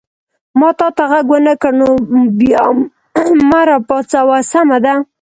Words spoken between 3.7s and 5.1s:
پاڅوه، سمه ده؟